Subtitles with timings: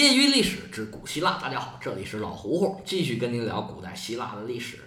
[0.00, 4.78] 业余历史之古希腊，大家好，这里是老胡胡，继续跟您聊古代希腊的历史。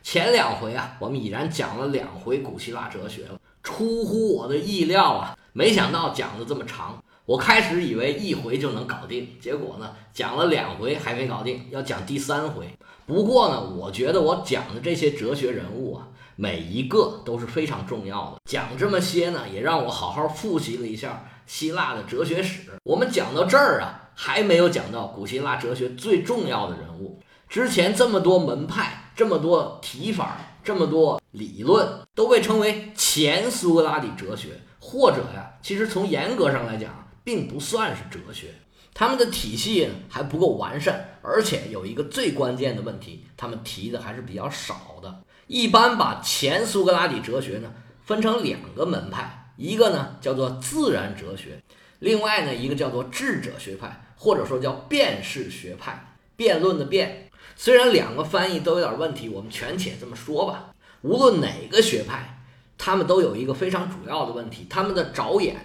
[0.00, 7.02] 前两回啊，我们已然讲了两回古希腊哲学了，出乎我的意料啊，没想到讲的这么长。
[7.26, 12.68] 我开始以为一回就能搞定，结果呢，讲了两回还没搞定，要讲第三回。
[13.06, 16.06] 不过呢，我觉得我讲的这些哲学人物啊，
[16.36, 18.36] 每一个都是非常重要的。
[18.44, 22.60] 讲这么些呢，也让我好好复习了一下希腊的哲学史。
[22.84, 23.96] 我们讲到这儿啊。
[24.22, 27.18] 还没有讲到古希腊哲学最重要的人物。
[27.48, 38.48] 之前这么多门派、这么多提法、这么多理论，都被称为前苏格拉底哲学，或者呀，其实从严格上来讲，并不算是哲学。
[38.92, 45.22] 他们的体系还不够完善，而且有一个最关键的问题，他们提的还是比较少的。
[45.46, 47.72] 一般把前苏格拉底哲学呢
[48.04, 51.60] 分成两个门派，一个呢叫做自然哲学，
[51.98, 54.06] 另外呢一个叫做智者学派。
[54.22, 60.74] 或者说叫辩士学派，辩论的辩，虽然两个翻译都有点问题，我们全且这么说吧。
[61.00, 62.42] 无论哪个学派，
[62.76, 65.56] 他们都有一个非常主要的问题，他们的着眼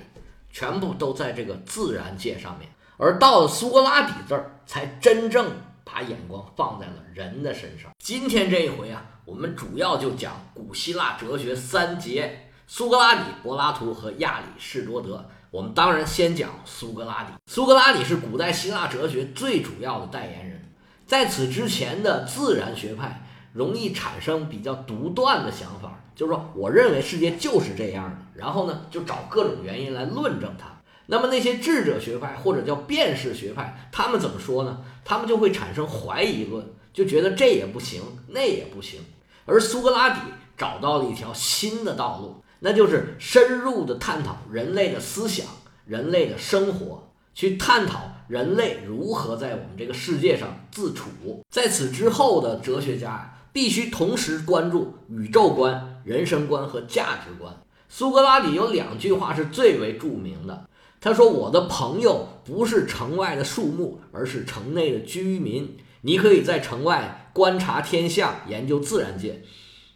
[0.54, 5.52] 全部都在这个自然界上面，而到了苏格拉底这儿，才真正
[5.84, 7.92] 把眼光放在了人的身上。
[8.00, 15.24] 今天这一回啊，我们主要就讲古希腊哲学三杰：苏格拉底、柏拉图和亚里士多德。
[15.52, 17.34] 我们当然先讲苏格拉底。
[17.46, 20.74] 苏格拉底是古代希腊哲学最主要的代言人。
[21.06, 30.66] 在此之前的自然学派容易产生比较独断的想法，就是说，我认为世界就是这样的，然后呢，就找各种原因来论证它。
[31.06, 34.82] 那么那些智者学派或者叫辨识学派，他们怎么说呢？
[35.06, 39.00] 他们就会产生怀疑论，就觉得这也不行，那也不行。
[39.46, 40.20] 而苏格拉底
[40.58, 42.42] 找到了一条新的道路。
[42.60, 45.46] 那就是深入的探讨人类的思想、
[45.86, 51.10] 人类的生活，去探讨人类如何在我们这个世界上自处。
[51.50, 57.56] 在此之后的哲学家必须同时关注宇宙观、人生观和价值观。
[57.88, 60.68] 苏格拉底有两句话是最为著名的，
[61.00, 65.78] 他说：“我的朋友不是城外的树木，而是城内的居民。
[66.02, 69.44] 你可以在城外观察天象，研究自然界，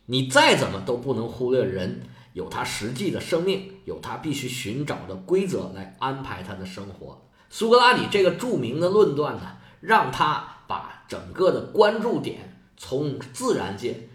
[0.06, 2.02] 你再怎么都不能忽略人。”
[2.34, 7.22] 有他实际的生命，有他必须寻找的规则来安排他的生活。
[7.50, 14.08] 苏格拉底这个著名的论断呢，让他把整个的关注点从自然界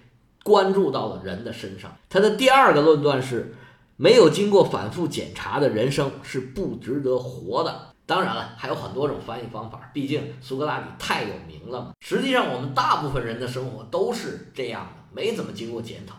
[0.43, 1.97] 关注到了人的身上。
[2.09, 3.55] 他的第二个论断是，
[3.97, 7.93] 没有经过反复检查的人生是不值得活的。
[8.07, 11.93] 当然了，还有很多种翻译方法，毕竟苏格拉底太有名了嘛。
[12.01, 16.15] 实际上，我们大部分人的生活都是这样的，没怎么经过检讨。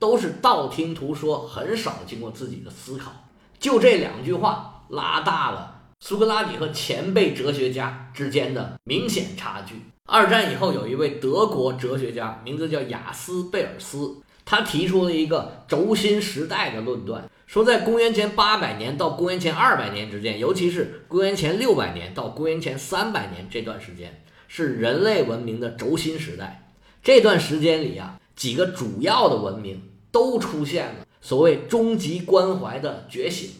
[0.00, 3.12] 都是道听途说，很少经过自己的思考。
[3.58, 9.74] 就这两句话，拉大了苏格拉底和前辈哲学家之间的明显差距。
[10.06, 14.16] 二战以后，有一位德国哲学家，名字叫雅斯贝尔斯，
[14.46, 26.66] 他提出了一个轴心时代的论断，说在公元前八百年到公元前二百年之间，尤其是公元前六百年到公元前三百年这段时间，是人类文明的轴心时代。
[27.02, 29.89] 这段时间里啊，几个主要的文明。
[30.10, 33.50] 都出现了所谓终极关怀的觉醒，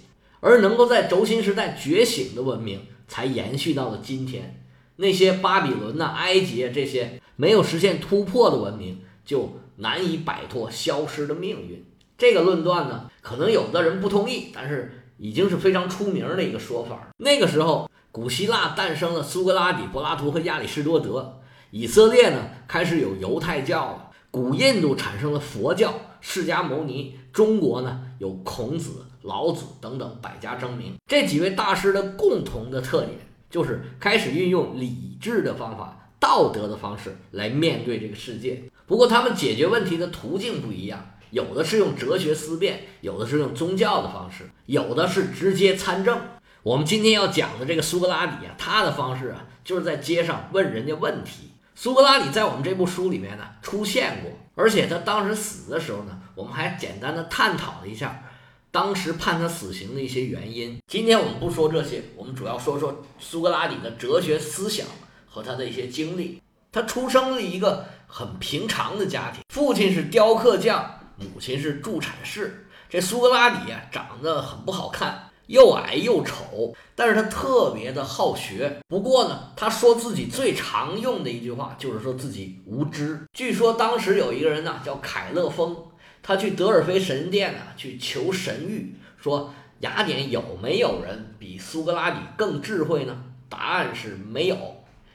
[0.41, 4.63] 而能够在轴心时代觉醒的文明，才延续到了今天。
[4.97, 11.85] 那些巴比伦呐、埃及啊这些没有实现突破的文明，就难以摆脱消失的命运。
[12.19, 17.09] 这个论断呢，可能有的人不同意，但是已经是非常出名的一个说法。
[17.17, 21.41] 那个时候，古希腊诞生了苏格拉底、柏拉图和亚里士多德，
[21.71, 25.93] 以色列呢开始有犹太教了，古印度产生了佛教。
[26.21, 30.95] 释迦牟尼，中国呢有孔子、老子等等百家争鸣。
[31.07, 33.17] 这几位大师的共同的特点
[33.49, 38.63] 就是开始运用理智的方法、道德的方式来面对这个世界。
[38.87, 46.21] 不过他们解决问题的途径不一样，有的是用哲学思辨，有的是用宗教的方式，有的是直接参政。
[46.63, 51.50] 我们今天要讲的这个苏格拉底啊，他的方式啊就是在街上问人家问题。
[51.83, 58.23] 苏格拉底在我们这部书里面呢出现过，而且他当时死的时候呢，我们还简单的探讨了一下
[58.71, 60.79] 当时判他死刑的一些原因。
[60.87, 64.87] 今天我们不说这些，我们主要说说苏格拉底的哲学思想
[65.27, 66.43] 和他的一些经历。
[66.71, 70.85] 他出生了一个很平常的家庭，父亲是雕刻匠，
[71.17, 72.69] 母亲是助产士。
[72.91, 75.30] 这苏格拉底啊，长得很不好看。
[75.51, 78.81] 又矮又丑，但是他特别的好学。
[78.87, 83.21] 不过呢，他说自己最常用的一句话就是说自己无知。
[83.33, 85.77] 据说当时有一个人呢叫凯勒封，
[86.23, 93.25] 他去德尔菲神殿啊去求神谕，说雅典有没有人比苏格拉底更智慧呢？
[93.49, 94.57] 答案是没有。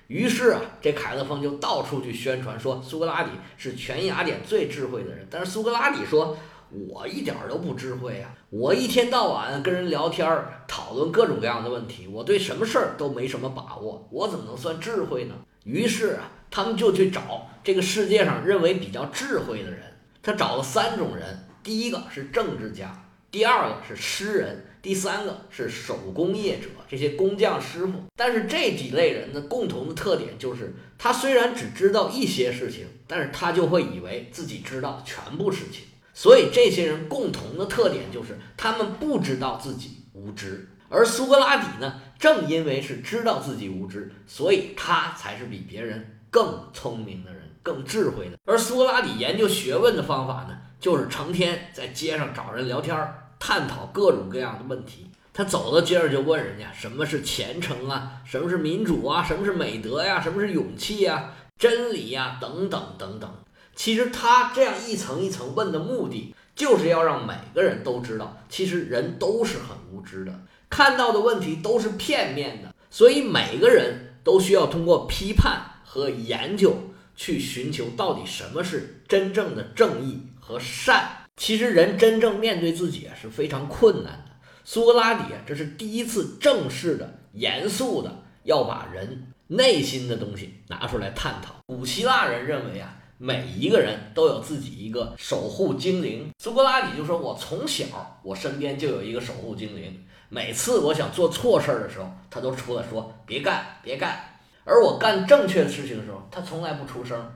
[0.07, 5.25] 于是啊，这凯勒风就到处去宣传说苏格拉底是全雅典最智慧的人。
[5.31, 6.37] 但是苏格拉底说
[6.71, 8.33] ：“我一点都不智慧啊！
[8.49, 10.27] 我一天到晚跟人聊天，
[10.67, 19.79] 讨论各种各样的问题，我对什么事儿都没什么把握，我怎么能算智慧呢？”于是啊，他们就去找这个世界上认为比较智慧的人。
[20.21, 24.65] 他找了三种人：第一个是政治家，第二个是诗人。
[24.81, 28.03] 第三个是手工业者，这些工匠师傅。
[28.15, 35.85] 但是这几类人的共同的特点就是，他虽然只知道一些事情，但是他就会以为自己知道全部事情。
[36.15, 40.67] 所以这些人共同的特点就是，他们不知道自己无知。
[40.89, 48.37] 而苏格拉底呢，正因为是知道自己无知，所以他才是比别人更聪明的人，更智慧的。
[48.45, 52.97] 而苏格拉底研究学问的方法呢，就是成天在街上找人聊天。
[53.37, 63.29] 探讨各种各样的问题，他走到街上就问人家什么是虔诚啊，什么是民主啊，什么是美德呀，什么是勇气呀，真理呀，等等等等。
[63.75, 70.33] 其实他这样一层一层问的目的，就是要让每个人都知道，其实人都是很无知的，
[70.69, 81.09] 看到的问题都是片面的，所以每个人都需要通过批判和研究去寻求到底什么是真正的正义和善。
[81.35, 84.31] 其实人真正面对自己啊是非常困难的。
[84.63, 91.55] 苏格拉底啊，这是第一次正式的、严肃的要把人内心的东西拿出来探讨。
[91.67, 96.29] 古希腊人认为啊，每一个人都有自己一个守护精灵。
[96.37, 97.85] 苏格拉底就说：“我从小
[98.21, 104.17] 我身边就有一个守护精灵，每次我想做错事儿的时候，他都出来说别干，别干。
[104.63, 107.31] 而我干正确的事情的时候，他从来不出声。”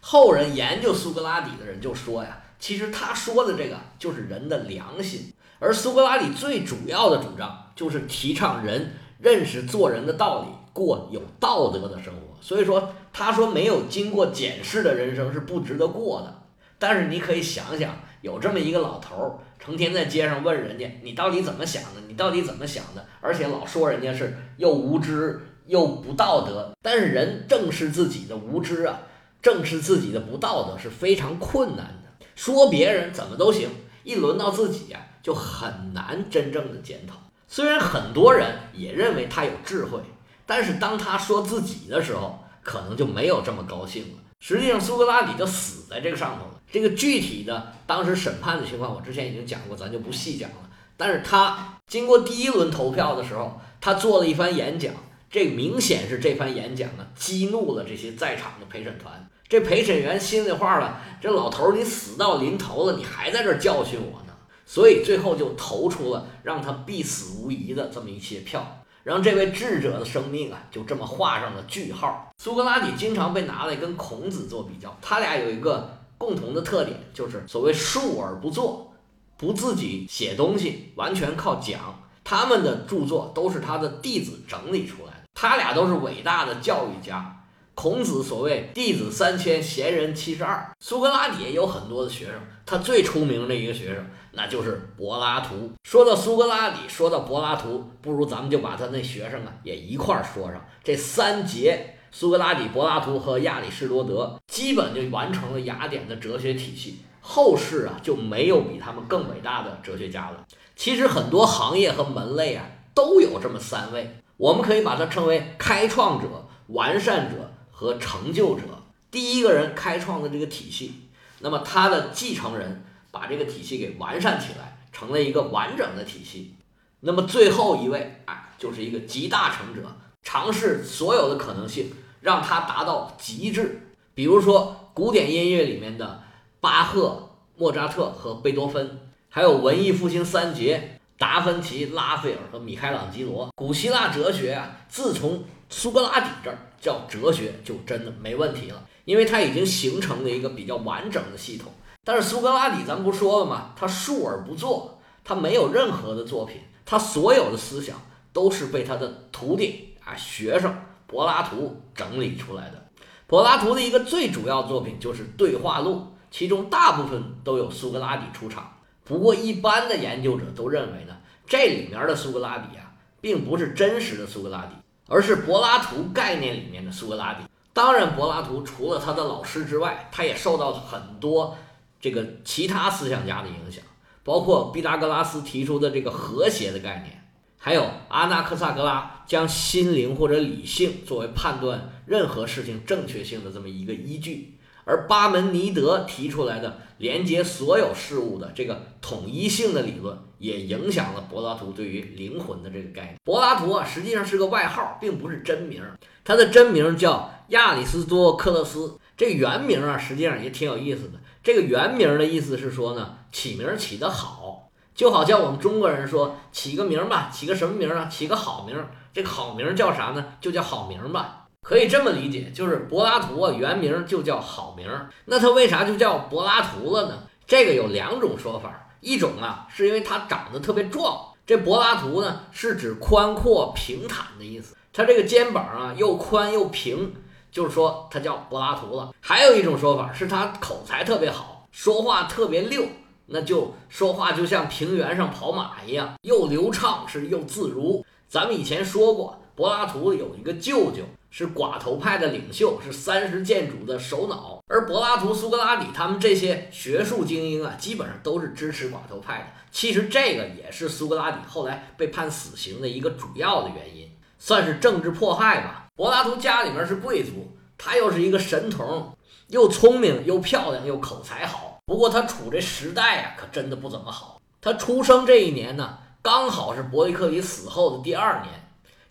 [0.00, 2.42] 后人研究苏格拉底的人就说呀。
[2.58, 12.20] 其实他说的这个就是人的良心，而苏格拉底最主要的主张就是提倡人认识做人的道理，过有道德的生活。
[12.40, 16.42] 所以说，他说没有经过检视的人生是不值得过的。
[16.78, 26.70] 但是你可以想想，有这么一个老头儿，成天在街上问人家你到底怎么想的，你到底怎么想的，而且老说人家是又无知又不道德。
[26.82, 29.00] 但是人正视自己的无知啊，
[29.40, 32.26] 正视自己的不道德是非常困难的。
[32.34, 33.70] 说别人怎么都行，
[34.04, 37.16] 一轮到自己呀，就很难真正的检讨。
[37.48, 40.00] 虽然很多人也认为他有智慧，
[40.44, 44.18] 但是当他说自己的时候，可能就没有这么高兴了。
[44.40, 46.60] 实际上，苏格拉底就死在这个上头了。
[46.70, 50.56] 这个具体的当时审判的情况，我之前已经讲过，咱就不细讲了。
[50.96, 54.92] 但是他经过第一轮投票的时候，他做了一番演讲，
[55.30, 59.28] 这明显是这番演讲呢激怒了这些在场的陪审团。
[59.48, 64.32] 这陪审员心里话了，这老头儿你死到临头了，你还在这儿教训我呢，
[64.66, 72.28] 所以最后就投出了让他必死无疑的这么一些票，让这位智者的生命啊就这么画上了句号。
[72.38, 78.92] 苏格拉底经常被拿来跟孔子做比较，他俩有一个共同的特点，就是所谓述而不作，
[79.36, 82.02] 不自己写东西，完全靠讲。
[82.24, 87.35] 他们的著作都是他的弟子整理出来的，他俩都是伟大的教育家。
[87.76, 90.66] 孔子所谓弟子三千，贤人七十二。
[90.80, 92.34] 苏格拉底也有很多的学生，
[92.64, 95.70] 他最出名的一个学生，那就是柏拉图。
[95.84, 100.66] 说到苏格拉底，说到柏拉图，不如咱们就把他那学生啊也一块儿说上。
[100.82, 107.00] 这三杰，苏格拉底、柏拉图和亚里士多德，基本就完成了雅典的哲学体系。
[107.20, 110.46] 后世啊就没有比他们更伟大的哲学家了。
[110.74, 116.26] 其实很多行业和门类啊都有这么三位，我们可以把它称为开创者、
[116.68, 117.52] 完善者。
[117.78, 118.62] 和成就者，
[119.10, 120.94] 第一个人开创的这个体系，
[121.40, 126.54] 那么他的继承人把这个体系给完善起来，成了一个完整的体系。
[127.00, 129.82] 那么最后一位，啊，就是一个集大成者，
[130.22, 131.92] 尝试所有的可能性，
[132.22, 133.92] 让它达到极致。
[134.14, 136.22] 比如说古典音乐里面的
[136.58, 143.50] 巴赫、莫扎特和贝多芬，还有文艺复兴三杰达芬奇、拉斐尔和米开朗基罗。
[143.54, 146.58] 古希腊哲学啊，自从苏格拉底这儿。
[146.78, 151.72] 叫哲学就真的没问题了，因为它已经形成了一个比较完整的系统。
[152.04, 153.72] 但是苏格拉底，咱不说了吗？
[153.74, 157.96] 他述而不作，他没有任何的作品，他所有的思想
[158.32, 160.72] 都是被他的徒弟啊学生
[161.08, 162.86] 柏拉图整理出来的。
[163.26, 165.94] 柏拉图的一个最主要作品就是《对话录》，
[166.30, 168.75] 其中大部分都有苏格拉底出场。
[169.06, 174.74] 不过一般的研究者都认为呢，这里面的苏格拉底啊，并不是真实的苏格拉底。
[175.08, 177.44] 而是柏拉图概念里面的苏格拉底。
[177.72, 181.56] 当然，柏拉图除了他的老师之外，他也受到了很多
[182.00, 183.84] 这个其他思想家的影响，
[184.24, 187.24] 包括毕达哥拉斯提出的这个和谐的概念，
[187.56, 194.55] 还有阿纳克萨格拉将心灵或者理性作为判断任何事情正确性的这么一个依据，
[194.88, 203.16] 而巴门尼德提出来的连接所有事物的这个统一性的理论，也影响了柏拉图对于灵魂的这个概念。
[203.24, 205.82] 柏拉图啊，实际上是个外号，并不是真名，
[206.24, 208.96] 他的真名叫亚里士多克勒斯。
[209.16, 211.18] 这原名啊，实际上也挺有意思的。
[211.42, 218.06] 这个原名的意思是说呢，起名起得好，就好像我们中国人说起个名吧，起个什么名啊？
[218.06, 218.76] 起个好名。
[219.12, 220.24] 这个好名叫啥呢？
[220.40, 221.45] 就叫好名吧。
[221.62, 224.88] 可以这么理解，就是柏拉图啊，原名就叫好名。
[225.24, 227.22] 那他为啥就叫柏拉图了呢？
[227.46, 231.20] 这个有两种说法，一种啊，是因为他长得特别壮。
[231.46, 234.76] 这柏拉图呢，是指宽阔平坦的意思。
[234.92, 237.14] 他这个肩膀啊，又宽又平。
[237.52, 239.14] 就是说他叫柏拉图了。
[239.18, 242.84] 还有一种说法是他口才特别好，说话特别溜，
[243.24, 248.04] 那就说话就像平原上跑马一样，又流畅是又自如。
[248.28, 254.62] 咱们以前说过，柏拉图有一个舅舅是寡头派的领袖，是三十建主的首脑。
[254.68, 259.46] 而柏拉图、苏格拉底他们这些学术精英啊，基本上都是支持寡头派的。
[259.70, 265.86] 其实这个也是苏格拉底后来被判死刑的一个主要的原因，算是政治迫害吧。
[265.96, 269.16] 柏拉图家里面是贵族，他又是一个神童，
[269.48, 271.78] 又聪明又漂亮又口才好。
[271.86, 274.38] 不过他处这时代呀，可真的不怎么好。
[274.60, 278.65] 他出生这一年呢，刚好是伯利克里死后的第二年。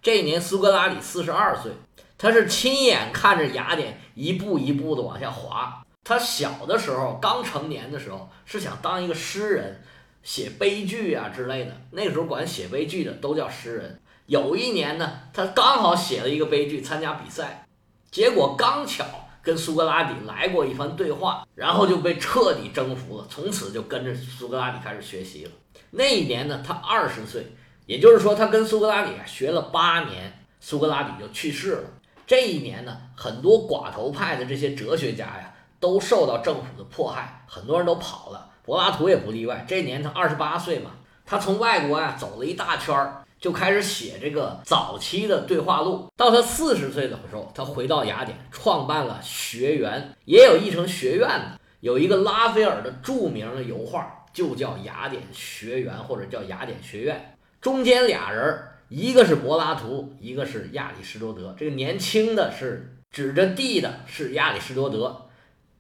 [0.06, 1.72] 这一年苏格拉底四十二岁，
[2.16, 5.84] 他是亲眼看着雅典一步一步的往下滑。
[6.04, 9.82] 他小的时候刚成年的时候，是想当一个诗人，
[10.22, 11.76] 写悲剧啊之类的。
[11.90, 14.00] 那个时候管写悲剧的都叫诗人。
[14.28, 17.66] 有一年呢，他刚好写了一个悲剧参加比赛，
[18.12, 19.04] 结果刚巧
[19.42, 25.52] 跟苏格拉底来过一番对话，然后就被彻底征服了，从此就跟着苏格拉底开始学习了。
[25.90, 27.48] 那一年呢，他二十岁，
[27.86, 31.84] 也就是说他跟苏格拉底学了八年，苏格拉底就去世了。
[32.28, 39.66] 这一年呢，很多寡头派的这些哲学家呀，都受到政府的迫害，很多人都跑了，柏拉图也不例外。
[39.68, 40.92] 这年他二十八岁嘛，
[41.26, 43.22] 他从外国啊走了一大圈儿。
[43.38, 46.08] 就开始写这个早期的对话录。
[46.18, 51.60] 到他四十岁的时候，他回到雅典，创办了学园，也有译成学院的。
[51.82, 57.35] 有一个拉斐尔的著名的油画，就叫雅典学园，或者叫雅典学院。
[57.66, 61.56] 中间俩人，一个是柏拉图，一个是亚里士多德。
[61.58, 65.26] 这个年轻的是指着地的，是亚里士多德；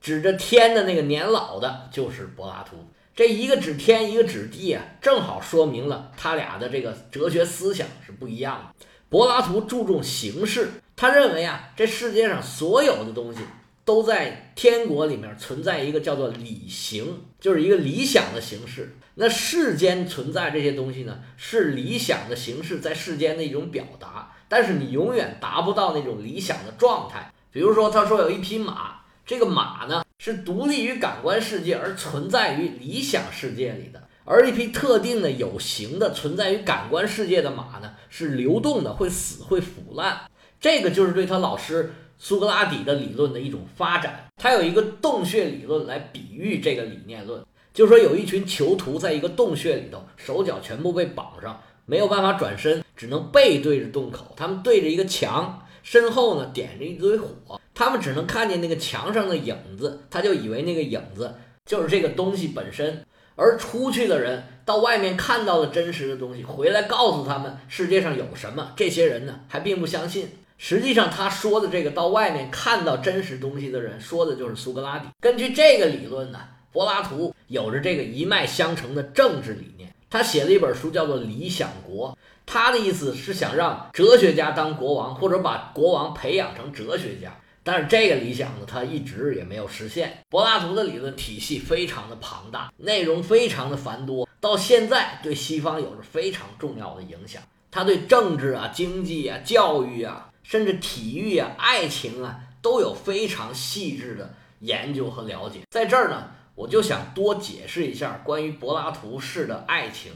[0.02, 2.78] 指着天的那个年老的，就是柏拉图。
[3.16, 8.86] 这一个指天，一个指地啊，正好说明了他俩的这个哲学思想是不一样的。
[9.08, 13.42] 柏拉图注重形式，他认为啊，这世界上所有的东西
[13.86, 18.98] 都在天国里面存在一个叫做理形，就是一个理想的形式。
[19.14, 27.32] 那世间存在这些东西呢，是理想的形式在世间的一种表达，但是你永远达不到那种理想的状态。
[27.52, 30.04] 比如说，他说有一匹马，这个马呢。
[30.18, 40.22] 是独立于感官世界而存在于理想世界里的，而一匹特定的有形的存在于感官世界的马呢，是流动的，会死，会腐烂。
[40.60, 44.26] 这个就是对他老师苏格拉底的理论的一种发展。
[44.38, 47.44] 他有一个洞穴理论来比喻这个理念论，
[47.74, 55.62] 就是说有一群囚徒在一个洞穴里头，手脚全部被绑上，没有办法转身，只能背对着洞口，他们对着一个墙。
[55.84, 63.06] 身后呢点着一堆火，他们只能看见那个墙上的影子，他就以为那个影子就是这个东西本身。
[63.36, 70.30] 而出去的人到外面看到了真实的东西，回来告诉他们世界上有什么，这些人呢还并不相信。
[70.58, 75.08] 实际上他说的这个到外面看到真实东西的人，说的就是苏格拉底。
[75.20, 76.40] 根据这个理论呢，
[76.72, 82.12] 柏拉图有着这个一脉相承的政治理念，他写了一本书叫做《理想国》。
[82.46, 87.36] 他的意思是想让哲学家当国王，或者把国王培养成哲学家。
[87.64, 90.20] 但是这个理想呢，他一直也没有实现。
[90.30, 97.42] 柏拉图的理论体系非常的庞大，内容非常的繁多，到现在对西方有着非常重要的影响。
[97.72, 105.62] 他对政治啊、经济啊、教育啊，甚至体育啊、爱情啊，都有非常细致的研究和了解。
[105.72, 110.12] 在这儿呢，我就想多解释一下关于柏拉图式的爱情。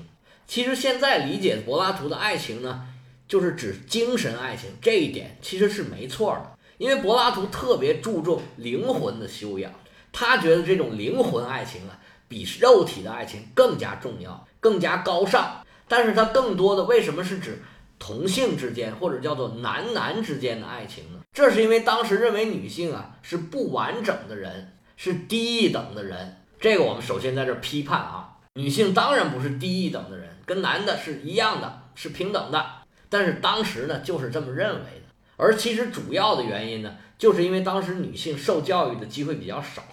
[0.47, 2.87] 其实现在理解柏拉图的爱情呢，
[3.27, 6.51] 就是指精神爱情，这一点其实是没错的。
[6.77, 9.71] 因为柏拉图特别注重灵魂的修养，
[10.11, 15.63] 他觉得这种灵魂爱情啊，比肉体的爱情更加重要，更加高尚。
[15.87, 17.61] 但是他更多的为什么是指
[17.99, 21.19] 同性之间或者叫做男男之间的爱情呢？
[21.31, 26.37] 这是因为当时认为女性啊是不完整的人，是低一等的人。
[26.59, 30.29] 这个我们首先在这批判啊，女性当然不是低一等的人。
[30.45, 32.65] 跟男的是一样的，是平等的。
[33.07, 35.13] 但是当时呢，就是这么认为的。
[35.37, 39.83] 而其实主要的原因呢，就是因为当时女性受教育的机会比较少。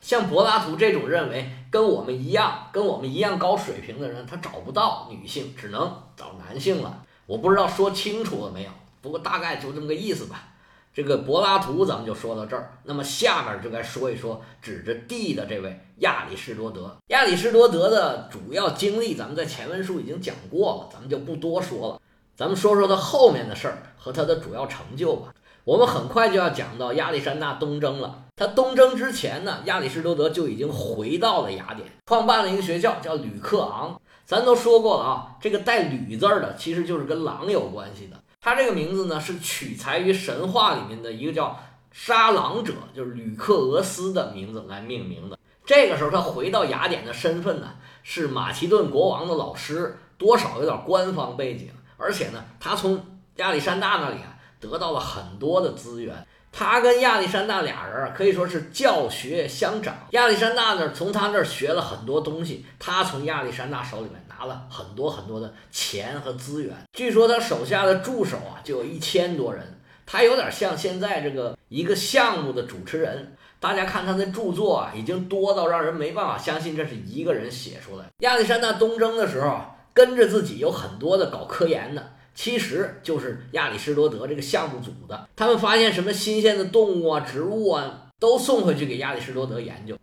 [0.00, 7.04] 像柏拉图这种认为跟我们一样、跟我们一样高水平的人，他找不到女性，只能找男性了。
[7.26, 8.70] 我不知道说清楚了没有，
[9.02, 10.48] 不过大概就这么个意思吧。
[10.94, 16.96] 这个柏拉图咱们就说到这儿，那么下面就该说一说指着地的这位亚里士多德。
[17.08, 22.00] 亚里士多德的主要经历，咱们在前文书已经讲过了，咱们就不多说了。
[22.34, 25.34] 咱们说说他后面的事儿和他的主要成就吧。
[25.64, 28.22] 我们很快就要讲到亚历山大东征了。
[28.36, 34.00] 他东征之前呢，亚里士多德就已经回到了雅典，创办了一个学校，叫吕克昂。
[34.26, 38.20] 咱都说过了啊，这个带“吕”字的，其实就是跟狼有关系的。
[38.40, 41.58] 他这个名字呢，是取材于神话里面的一个叫
[41.92, 45.38] 杀狼者，就是吕克俄斯的名字来命名的。
[45.64, 53.04] 这个时候他回到雅典的身份呢，是马其顿国王的老师，多少有点官方背景，而且呢，他从
[53.36, 54.34] 亚历山大那里啊。
[54.58, 56.26] 得到了很多的资源，
[56.58, 59.94] 他跟亚历山大俩人可以说是教学相长。
[60.12, 66.74] 亚历山大呢，从他那儿学了很多东西，他从亚历山大手里面拿了很多很多的钱和资源。
[66.94, 69.62] 据说他手下的助手啊，就有一千多人。
[70.06, 73.36] 他有点像现在这个一个项目的主持人。
[73.60, 78.06] 大家看他的著作啊，已经多到让人没办法相信这是一个人写出来。
[78.20, 79.60] 亚历山大东征的时候，
[79.92, 82.12] 跟着自己有很多的搞科研的。
[82.36, 89.98] 其实就是亚里士多德这个项目组的，他们发现什么新鲜的动物啊、植物啊，都送回去给亚里士多德研究。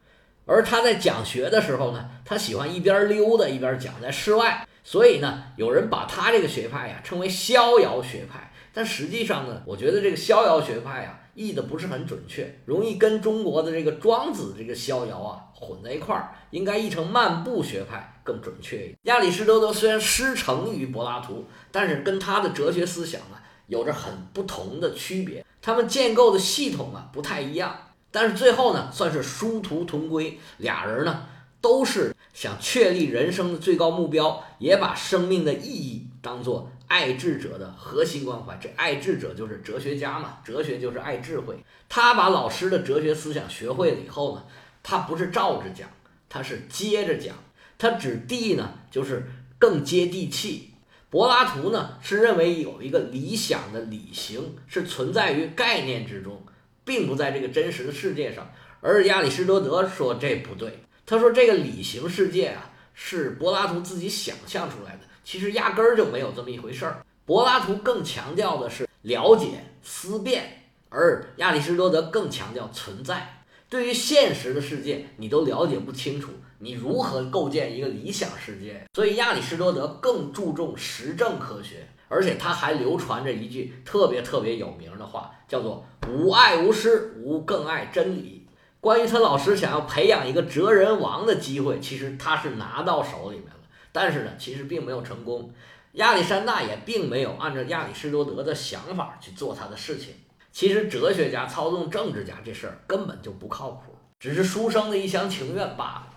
[0.45, 8.51] 而他在讲学的时候呢，他喜欢一边溜达一边讲，在室外，所以呢，有人把他这个学派呀称为逍遥学派。
[8.73, 11.21] 但实际上呢，我觉得这个逍遥学派啊。
[11.35, 18.97] 译的不是很准确，容易跟中国的这个庄子这个逍遥啊混在一块儿，应该译成漫步学派更准确一点。
[19.03, 31.25] 亚里士多德虽然师承于柏拉图，但是跟他的哲学思想啊有着很不同的区别，他们建构的系统啊不太一样，但是最后呢算是殊途同归，俩人呢
[31.61, 36.69] 都是想确立人生的最高目标，也把生命的意义当做。
[36.85, 41.57] 爱智者的核心关怀，这爱智者就是哲学家嘛，哲学就是爱智慧。
[41.89, 44.43] 他把老师的哲学思想学会了以后呢，
[44.83, 45.89] 他不是照着讲，
[46.29, 47.35] 他是接着讲。
[47.83, 50.69] 他指地呢，就是更接地气。
[51.09, 56.41] 柏拉图呢，是认为有一个理想的理型是存在于概念之中，
[56.85, 58.49] 并不在这个真实的世界上。
[58.79, 64.99] 而亚里士多德说这不对，他说这个理型世界啊，是柏拉图自己想象出来的。
[65.25, 67.05] 其实压根儿就没有这么一回事儿。
[67.25, 69.47] 柏拉图更强调的是了解、
[69.83, 73.43] 思辨，而亚里士多德更强调存在。
[73.67, 76.31] 对于现实的世界，你都了解不清楚，
[76.63, 78.81] 你如何构建一个理想世界？
[78.93, 88.47] 所以亚里士多德更注重实证科学，而且他还流传着一句特别特别有名的话，叫做“吾爱吾师，吾更爱真理”。
[88.79, 93.59] 关于他老师想要培养一个哲人王的机会，其实他是拿到手里面了。
[93.91, 95.53] 但是呢，其实并没有成功。
[95.93, 100.13] 亚历山大也并没有按照亚里士多德的想法去做他的事情。
[100.53, 106.12] 其实哲学家操纵政治家这事儿根本就不靠谱，只是书生的一厢情愿罢了。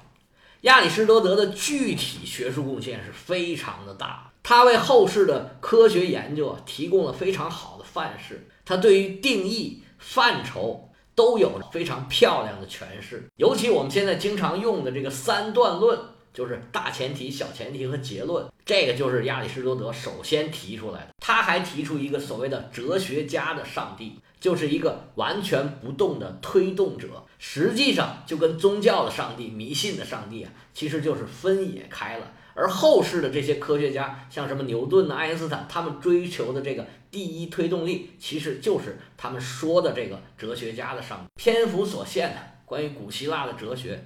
[0.62, 8.48] 亚里士多德的具体学术贡献是非常的大，他为后世的科学研究啊提供了非常好的范式。
[8.64, 15.98] 他对于定义、范畴都有非常漂亮的诠释，尤其我们现在经常用的这个三段论。
[16.36, 21.08] 就是大前提、小前提和结论，这个就是亚里士多德首先提出来的。
[21.18, 27.08] 他还提出一个所谓的哲学家的上帝，就是一个完全不动的推动者。
[27.36, 32.30] 实际上，就跟宗教的上帝、迷信的上帝啊，其实就是分野开了。
[32.54, 41.24] 而后世的这些科学家，像什么牛顿呐、爱因斯坦，他们追求的这个第一推动力，其实就是他们说的这个哲学家的上帝。
[41.34, 44.04] 篇幅所限的，关于古希腊的哲学。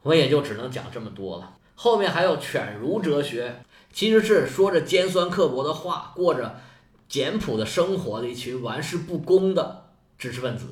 [0.00, 1.56] 我也就只能讲这么多了。
[1.74, 6.58] 后面还有犬儒哲学，其实是说着尖酸刻薄的话，过着
[7.08, 9.86] 简朴的生活的一群玩世不恭的
[10.18, 10.66] 知识分子。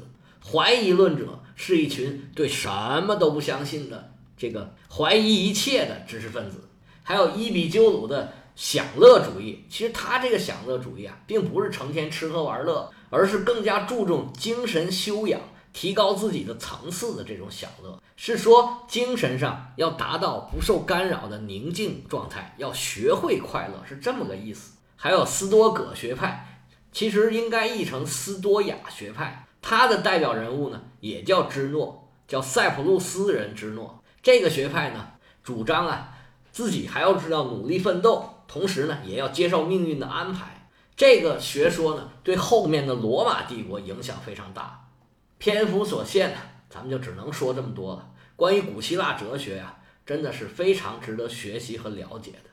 [0.44, 2.68] 怀疑论者是一群对什
[3.02, 6.68] 么都不相信的这个怀疑一切的知识分子。
[7.02, 15.40] 还有伊比鸠鲁的享乐主义，其实他这个享乐主义啊，并不是成天吃喝玩乐，而是更加注重精神修养。
[15.72, 24.72] 提高自己的层次的这种享乐，是说精神上要达到不受干扰的宁静状态，要学会快乐，是这么个意思。
[24.96, 34.02] 还有斯多葛学派，其实应该译成斯多亚学派，他的代表人物呢也叫芝诺，叫塞浦路斯人芝诺。
[34.22, 35.12] 这个学派呢
[35.44, 36.16] 主张啊，
[36.50, 40.68] 自己还要知道努力奋斗，同时呢，也要接受命运的安排。
[40.96, 44.88] 这个学说呢，对后面的罗马帝国影响非常大。
[45.38, 46.38] 篇幅所限呢，
[46.70, 48.08] 咱们就只能说这么多了。
[48.34, 52.50] 关于古希腊哲学呀，真的是非常值得学习和了解的。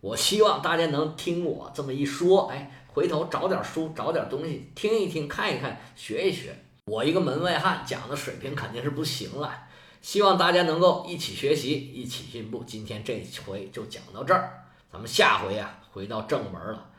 [0.00, 6.56] 我希望大家能听我这么一说，哎，回头找点书，找点东西听一听，看一看，学一学。
[6.84, 9.66] 我一个门外汉讲的水平肯定是不行了，
[10.00, 12.62] 希望大家能够一起学习，一起进步。
[12.64, 16.90] 今天这回就讲到这儿，咱们下回呀回到正文了。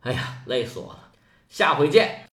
[0.00, 1.10] 哎呀，累死我了，
[1.48, 2.24] 下回见。